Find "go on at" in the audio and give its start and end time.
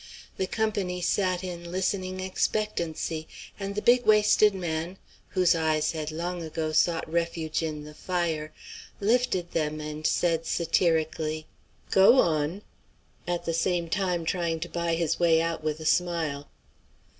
11.91-13.45